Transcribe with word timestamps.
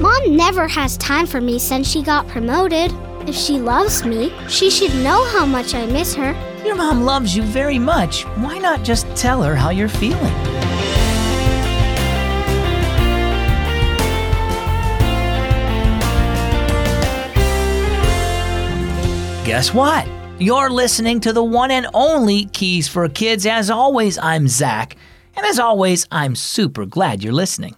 Mom 0.00 0.36
never 0.36 0.68
has 0.68 0.96
time 0.96 1.26
for 1.26 1.40
me 1.40 1.58
since 1.58 1.90
she 1.90 2.02
got 2.02 2.28
promoted. 2.28 2.92
If 3.26 3.34
she 3.34 3.58
loves 3.58 4.04
me, 4.04 4.32
she 4.48 4.70
should 4.70 4.94
know 5.02 5.24
how 5.32 5.44
much 5.44 5.74
I 5.74 5.86
miss 5.86 6.14
her. 6.14 6.32
Your 6.64 6.76
mom 6.76 7.02
loves 7.02 7.34
you 7.34 7.42
very 7.42 7.80
much. 7.80 8.22
Why 8.36 8.58
not 8.58 8.84
just 8.84 9.08
tell 9.16 9.42
her 9.42 9.56
how 9.56 9.70
you're 9.70 9.88
feeling? 9.88 10.34
Guess 19.44 19.74
what? 19.74 20.06
You're 20.38 20.70
listening 20.70 21.18
to 21.20 21.32
the 21.32 21.42
one 21.42 21.72
and 21.72 21.88
only 21.92 22.44
Keys 22.44 22.86
for 22.86 23.08
Kids. 23.08 23.46
As 23.46 23.68
always, 23.68 24.16
I'm 24.18 24.46
Zach. 24.46 24.96
And 25.34 25.44
as 25.44 25.58
always, 25.58 26.06
I'm 26.12 26.36
super 26.36 26.86
glad 26.86 27.24
you're 27.24 27.32
listening. 27.32 27.74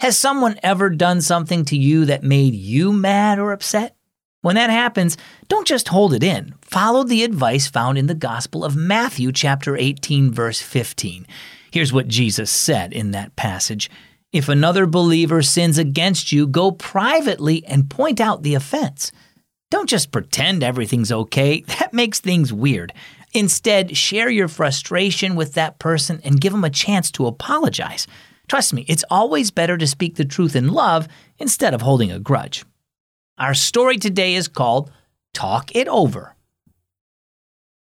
Has 0.00 0.18
someone 0.18 0.58
ever 0.62 0.90
done 0.90 1.20
something 1.20 1.64
to 1.66 1.76
you 1.76 2.04
that 2.06 2.22
made 2.22 2.54
you 2.54 2.92
mad 2.92 3.38
or 3.38 3.52
upset? 3.52 3.96
When 4.42 4.56
that 4.56 4.68
happens, 4.68 5.16
don't 5.48 5.66
just 5.66 5.88
hold 5.88 6.12
it 6.12 6.22
in. 6.22 6.54
Follow 6.60 7.04
the 7.04 7.24
advice 7.24 7.66
found 7.66 7.96
in 7.96 8.08
the 8.08 8.14
Gospel 8.14 8.64
of 8.64 8.76
Matthew, 8.76 9.32
chapter 9.32 9.76
18, 9.76 10.32
verse 10.32 10.60
15. 10.60 11.26
Here's 11.70 11.92
what 11.92 12.08
Jesus 12.08 12.50
said 12.50 12.92
in 12.92 13.12
that 13.12 13.36
passage 13.36 13.88
If 14.32 14.48
another 14.48 14.84
believer 14.86 15.40
sins 15.42 15.78
against 15.78 16.32
you, 16.32 16.46
go 16.46 16.72
privately 16.72 17.64
and 17.64 17.88
point 17.88 18.20
out 18.20 18.42
the 18.42 18.54
offense. 18.54 19.12
Don't 19.70 19.88
just 19.88 20.12
pretend 20.12 20.62
everything's 20.62 21.12
okay, 21.12 21.60
that 21.78 21.94
makes 21.94 22.20
things 22.20 22.52
weird. 22.52 22.92
Instead, 23.32 23.96
share 23.96 24.28
your 24.28 24.48
frustration 24.48 25.34
with 25.36 25.54
that 25.54 25.78
person 25.78 26.20
and 26.22 26.40
give 26.40 26.52
them 26.52 26.64
a 26.64 26.70
chance 26.70 27.10
to 27.12 27.26
apologize. 27.26 28.06
Trust 28.48 28.74
me, 28.74 28.84
it's 28.88 29.04
always 29.10 29.50
better 29.50 29.76
to 29.78 29.86
speak 29.86 30.16
the 30.16 30.24
truth 30.24 30.54
in 30.54 30.68
love 30.68 31.08
instead 31.38 31.74
of 31.74 31.82
holding 31.82 32.10
a 32.10 32.18
grudge. 32.18 32.64
Our 33.38 33.54
story 33.54 33.96
today 33.98 34.34
is 34.34 34.48
called 34.48 34.90
Talk 35.32 35.74
It 35.74 35.88
Over. 35.88 36.36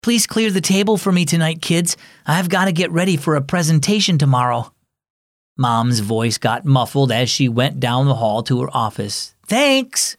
Please 0.02 0.26
clear 0.26 0.50
the 0.50 0.60
table 0.60 0.96
for 0.96 1.12
me 1.12 1.24
tonight, 1.24 1.60
kids. 1.60 1.96
I've 2.26 2.48
got 2.48 2.66
to 2.66 2.72
get 2.72 2.90
ready 2.90 3.16
for 3.16 3.36
a 3.36 3.42
presentation 3.42 4.16
tomorrow. 4.16 4.72
Mom's 5.58 6.00
voice 6.00 6.38
got 6.38 6.64
muffled 6.64 7.12
as 7.12 7.28
she 7.28 7.48
went 7.48 7.80
down 7.80 8.06
the 8.06 8.14
hall 8.14 8.42
to 8.44 8.62
her 8.62 8.74
office. 8.74 9.34
Thanks. 9.46 10.16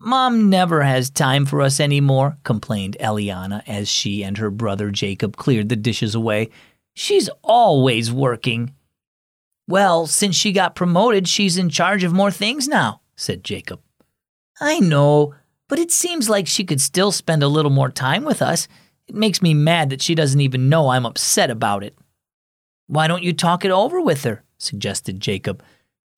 Mom 0.00 0.48
never 0.50 0.82
has 0.82 1.10
time 1.10 1.44
for 1.46 1.60
us 1.60 1.78
anymore, 1.78 2.38
complained 2.42 2.96
Eliana 3.00 3.62
as 3.68 3.88
she 3.88 4.24
and 4.24 4.38
her 4.38 4.50
brother 4.50 4.90
Jacob 4.90 5.36
cleared 5.36 5.68
the 5.68 5.76
dishes 5.76 6.14
away. 6.14 6.48
She's 6.94 7.28
always 7.44 8.10
working. 8.10 8.74
Well, 9.70 10.08
since 10.08 10.34
she 10.34 10.50
got 10.50 10.74
promoted, 10.74 11.28
she's 11.28 11.56
in 11.56 11.68
charge 11.68 12.02
of 12.02 12.12
more 12.12 12.32
things 12.32 12.66
now, 12.66 13.02
said 13.14 13.44
Jacob. 13.44 13.80
I 14.60 14.80
know, 14.80 15.36
but 15.68 15.78
it 15.78 15.92
seems 15.92 16.28
like 16.28 16.48
she 16.48 16.64
could 16.64 16.80
still 16.80 17.12
spend 17.12 17.44
a 17.44 17.48
little 17.48 17.70
more 17.70 17.88
time 17.88 18.24
with 18.24 18.42
us. 18.42 18.66
It 19.06 19.14
makes 19.14 19.40
me 19.40 19.54
mad 19.54 19.90
that 19.90 20.02
she 20.02 20.16
doesn't 20.16 20.40
even 20.40 20.68
know 20.68 20.88
I'm 20.88 21.06
upset 21.06 21.50
about 21.50 21.84
it. 21.84 21.96
Why 22.88 23.06
don't 23.06 23.22
you 23.22 23.32
talk 23.32 23.64
it 23.64 23.70
over 23.70 24.00
with 24.00 24.24
her? 24.24 24.42
suggested 24.58 25.20
Jacob. 25.20 25.62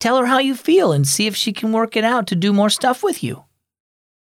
Tell 0.01 0.17
her 0.17 0.25
how 0.25 0.39
you 0.39 0.55
feel 0.55 0.91
and 0.91 1.07
see 1.07 1.27
if 1.27 1.37
she 1.37 1.53
can 1.53 1.73
work 1.73 1.95
it 1.95 2.05
out 2.05 2.27
to 2.29 2.35
do 2.35 2.55
more 2.55 2.71
stuff 2.71 3.05
with 3.05 3.23
you. 3.23 3.45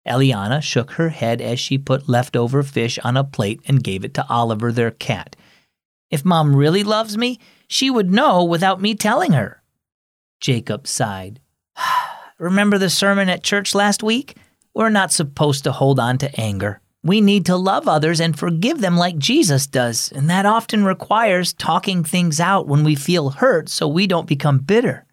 Eliana 0.06 0.62
shook 0.62 0.92
her 0.92 1.08
head 1.08 1.40
as 1.40 1.58
she 1.58 1.76
put 1.76 2.08
leftover 2.08 2.62
fish 2.62 3.00
on 3.02 3.16
a 3.16 3.24
plate 3.24 3.60
and 3.66 3.82
gave 3.82 4.04
it 4.04 4.14
to 4.14 4.26
Oliver, 4.28 4.70
their 4.70 4.92
cat. 4.92 5.34
If 6.10 6.24
Mom 6.24 6.56
really 6.56 6.84
loves 6.84 7.16
me, 7.16 7.38
she 7.66 7.90
would 7.90 8.10
know 8.10 8.44
without 8.44 8.80
me 8.80 8.94
telling 8.94 9.32
her. 9.32 9.62
Jacob 10.40 10.86
sighed. 10.86 11.40
Remember 12.38 12.78
the 12.78 12.90
sermon 12.90 13.28
at 13.28 13.42
church 13.42 13.74
last 13.74 14.02
week? 14.02 14.36
We're 14.74 14.90
not 14.90 15.12
supposed 15.12 15.64
to 15.64 15.72
hold 15.72 15.98
on 15.98 16.18
to 16.18 16.40
anger. 16.40 16.80
We 17.02 17.20
need 17.20 17.46
to 17.46 17.56
love 17.56 17.88
others 17.88 18.20
and 18.20 18.38
forgive 18.38 18.80
them 18.80 18.96
like 18.96 19.18
Jesus 19.18 19.66
does, 19.66 20.12
and 20.12 20.28
that 20.30 20.46
often 20.46 20.84
requires 20.84 21.52
talking 21.52 22.04
things 22.04 22.40
out 22.40 22.66
when 22.66 22.84
we 22.84 22.94
feel 22.94 23.30
hurt 23.30 23.68
so 23.68 23.86
we 23.86 24.06
don't 24.06 24.26
become 24.26 24.58
bitter. 24.58 25.04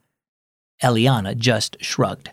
Eliana 0.83 1.37
just 1.37 1.77
shrugged. 1.81 2.31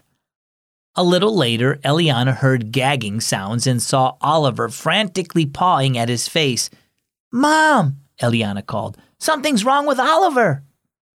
A 0.95 1.03
little 1.05 1.35
later, 1.35 1.77
Eliana 1.85 2.37
heard 2.37 2.73
gagging 2.73 3.21
sounds 3.21 3.67
and 3.67 3.81
saw 3.81 4.17
Oliver 4.21 4.69
frantically 4.69 5.47
pawing 5.47 5.97
at 5.97 6.11
his 6.11 6.29
face. 6.29 6.69
Mom, 7.33 7.99
Eliana 8.23 8.65
called, 8.65 8.97
something's 9.19 9.65
wrong 9.65 9.87
with 9.87 10.01
Oliver. 10.01 10.65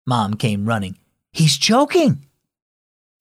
Mom 0.07 0.35
came 0.35 0.67
running. 0.67 0.99
He's 1.33 1.57
choking. 1.57 2.27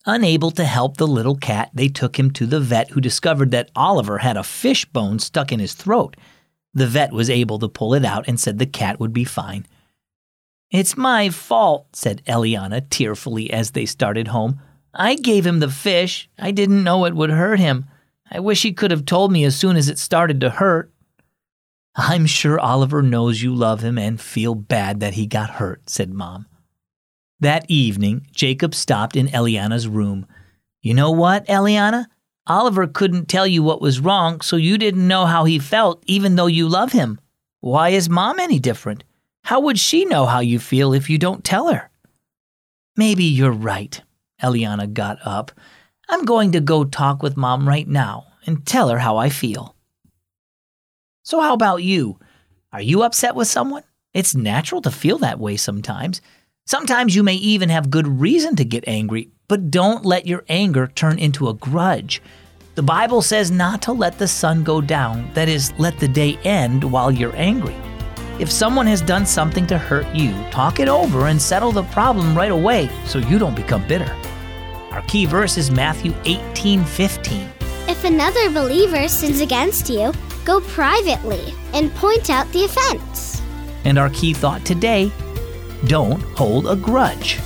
Unable 0.06 0.52
to 0.52 0.66
help 0.66 0.98
the 0.98 1.08
little 1.08 1.38
cat, 1.38 1.70
they 1.74 1.88
took 1.88 2.20
him 2.20 2.32
to 2.32 2.46
the 2.46 2.60
vet 2.60 2.90
who 2.90 3.00
discovered 3.00 3.52
that 3.52 3.72
Oliver 3.76 4.18
had 4.18 4.36
a 4.36 4.44
fish 4.44 4.84
bone 4.86 5.20
stuck 5.20 5.52
in 5.52 5.60
his 5.60 5.74
throat. 5.74 6.18
The 6.74 6.88
vet 6.88 7.14
was 7.14 7.30
able 7.30 7.60
to 7.60 7.70
pull 7.70 7.94
it 7.94 8.04
out 8.04 8.28
and 8.28 8.40
said 8.40 8.60
the 8.60 8.66
cat 8.66 9.00
would 9.00 9.14
be 9.14 9.24
fine. 9.24 9.66
It's 10.72 10.98
my 10.98 11.30
fault, 11.30 11.96
said 11.96 12.24
Eliana 12.26 12.90
tearfully 12.90 13.54
as 13.54 13.72
they 13.72 13.86
started 13.86 14.30
home. 14.30 14.60
I 14.94 15.16
gave 15.16 15.46
him 15.46 15.60
the 15.60 15.70
fish. 15.70 16.30
I 16.38 16.52
didn't 16.52 16.84
know 16.84 17.06
it 17.06 17.16
would 17.16 17.30
hurt 17.30 17.60
him. 17.60 17.86
I 18.30 18.40
wish 18.40 18.64
he 18.64 18.74
could 18.74 18.92
have 18.92 19.06
told 19.06 19.32
me 19.32 19.44
as 19.46 19.56
soon 19.56 19.76
as 19.76 19.88
it 19.88 20.00
started 20.00 20.42
to 20.42 20.50
hurt. 20.50 20.92
I'm 21.96 22.26
sure 22.26 22.60
Oliver 22.60 23.04
knows 23.04 23.42
you 23.42 23.54
love 23.54 23.82
him 23.82 23.98
and 23.98 24.20
feel 24.20 24.56
bad 24.56 25.00
that 25.02 25.14
he 25.14 25.28
got 25.28 25.52
hurt, 25.52 25.90
said 25.90 26.12
Mom. 26.12 26.48
That 27.40 27.66
evening, 27.68 28.28
Jacob 28.34 28.74
stopped 28.74 29.16
in 29.16 29.28
Eliana's 29.28 29.88
room. 29.88 30.26
You 30.82 30.94
know 30.94 31.12
what, 31.12 31.46
Eliana? 31.48 32.08
Oliver 32.48 32.88
couldn't 32.88 33.28
tell 33.28 33.46
you 33.46 33.62
what 33.62 33.82
was 33.82 34.00
wrong, 34.00 34.42
so 34.42 34.56
you 34.56 34.78
didn't 34.78 35.08
know 35.08 35.26
how 35.26 35.46
he 35.46 35.60
felt, 35.60 36.04
even 36.08 36.36
though 36.36 36.48
you 36.48 36.68
love 36.68 36.92
him. 36.92 37.20
Why 37.60 37.90
is 37.90 38.10
Mom 38.10 38.40
any 38.40 38.60
different? 38.60 39.04
How 39.44 39.60
would 39.60 39.78
she 39.78 40.04
know 40.06 40.26
how 40.26 40.40
you 40.40 40.60
feel 40.60 40.94
if 40.94 41.10
you 41.10 41.18
don't 41.18 41.44
tell 41.44 41.68
her? 41.72 41.90
Maybe 42.98 43.24
you're 43.24 43.52
right, 43.52 44.02
Eliana 44.42 44.92
got 44.92 45.20
up. 45.26 45.52
I'm 46.10 46.26
going 46.26 46.52
to 46.54 46.60
go 46.60 46.84
talk 46.84 47.24
with 47.24 47.38
Mom 47.38 47.68
right 47.68 47.88
now 47.88 48.28
and 48.46 48.66
tell 48.66 48.90
her 48.90 49.00
how 49.00 49.18
I 49.18 49.30
feel. 49.30 49.76
So, 51.26 51.40
how 51.40 51.54
about 51.54 51.84
you? 51.84 52.20
Are 52.74 52.82
you 52.82 53.04
upset 53.04 53.34
with 53.34 53.48
someone? 53.48 53.84
It's 54.14 54.36
natural 54.36 54.82
to 54.82 54.92
feel 54.92 55.18
that 55.20 55.40
way 55.40 55.56
sometimes. 55.56 56.22
Sometimes 56.66 57.16
you 57.16 57.24
may 57.24 57.36
even 57.36 57.70
have 57.70 57.90
good 57.90 58.08
reason 58.20 58.58
to 58.58 58.66
get 58.66 58.84
angry, 58.88 59.30
but 59.48 59.72
don't 59.72 60.04
let 60.04 60.28
your 60.28 60.44
anger 60.50 60.88
turn 60.88 61.18
into 61.18 61.48
a 61.48 61.54
grudge. 61.54 62.22
The 62.76 62.84
Bible 62.84 63.22
says 63.22 63.52
not 63.52 63.82
to 63.84 63.94
let 63.94 64.18
the 64.18 64.28
sun 64.28 64.66
go 64.66 64.82
down, 64.82 65.32
that 65.34 65.48
is, 65.48 65.72
let 65.78 65.98
the 65.98 66.10
day 66.10 66.38
end 66.44 66.84
while 66.84 67.10
you're 67.10 67.36
angry. 67.38 67.76
If 68.38 68.52
someone 68.52 68.88
has 68.88 69.02
done 69.02 69.26
something 69.26 69.66
to 69.68 69.78
hurt 69.78 70.14
you, 70.14 70.34
talk 70.52 70.82
it 70.82 70.90
over 70.90 71.28
and 71.28 71.42
settle 71.42 71.72
the 71.72 71.84
problem 71.84 72.36
right 72.36 72.52
away 72.52 72.90
so 73.06 73.20
you 73.20 73.40
don't 73.40 73.56
become 73.56 73.88
bitter. 73.88 74.14
Our 74.92 75.04
key 75.04 75.26
verse 75.26 75.58
is 75.58 75.72
Matthew 75.72 76.14
18 76.26 76.84
15. 76.84 77.50
If 77.88 78.04
another 78.04 78.50
believer 78.50 79.08
sins 79.08 79.42
against 79.42 79.90
you, 79.90 80.12
go 80.46 80.62
privately 80.62 81.54
and 81.74 81.94
point 81.96 82.30
out 82.30 82.52
the 82.52 82.66
offense. 82.66 83.42
And 83.86 83.98
our 83.98 84.10
key 84.10 84.34
thought 84.34 84.66
today 84.66 85.12
don't 85.86 86.22
hold 86.38 86.68
a 86.68 86.76
grudge. 86.76 87.40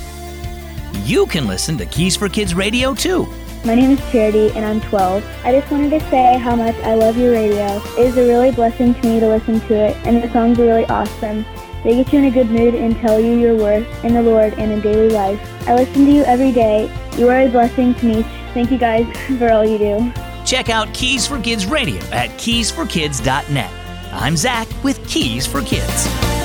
You 1.04 1.26
can 1.26 1.46
listen 1.46 1.76
to 1.78 1.86
Keys 1.86 2.16
for 2.16 2.28
Kids 2.28 2.54
Radio 2.54 2.94
too. 2.94 3.26
My 3.64 3.74
name 3.74 3.90
is 3.90 4.10
Charity 4.12 4.50
and 4.52 4.64
I'm 4.64 4.80
12. 4.82 5.24
I 5.44 5.52
just 5.52 5.70
wanted 5.70 5.90
to 5.90 6.00
say 6.10 6.38
how 6.38 6.54
much 6.54 6.76
I 6.76 6.94
love 6.94 7.16
your 7.18 7.32
radio. 7.32 7.82
It 7.98 8.06
is 8.06 8.16
a 8.16 8.26
really 8.26 8.52
blessing 8.52 8.94
to 8.94 9.06
me 9.06 9.20
to 9.20 9.28
listen 9.28 9.60
to 9.60 9.74
it, 9.74 9.96
and 10.06 10.22
the 10.22 10.32
songs 10.32 10.58
are 10.60 10.64
really 10.64 10.86
awesome. 10.86 11.44
They 11.82 11.96
get 11.96 12.12
you 12.12 12.20
in 12.20 12.24
a 12.26 12.30
good 12.30 12.50
mood 12.50 12.74
and 12.74 12.96
tell 12.96 13.20
you 13.20 13.38
your 13.38 13.56
worth 13.56 14.04
in 14.04 14.14
the 14.14 14.22
Lord 14.22 14.54
and 14.54 14.72
in 14.72 14.80
daily 14.80 15.10
life. 15.10 15.40
I 15.68 15.74
listen 15.74 16.04
to 16.04 16.10
you 16.10 16.22
every 16.22 16.52
day. 16.52 16.90
You 17.16 17.28
are 17.28 17.40
a 17.40 17.48
blessing 17.48 17.94
to 17.96 18.06
me. 18.06 18.22
Thank 18.54 18.70
you 18.70 18.78
guys 18.78 19.06
for 19.38 19.50
all 19.50 19.64
you 19.64 19.78
do. 19.78 20.27
Check 20.48 20.70
out 20.70 20.94
Keys 20.94 21.26
for 21.26 21.38
Kids 21.38 21.66
Radio 21.66 22.02
at 22.04 22.30
keysforkids.net. 22.38 23.70
I'm 24.14 24.34
Zach 24.34 24.66
with 24.82 25.06
Keys 25.06 25.46
for 25.46 25.60
Kids. 25.60 26.37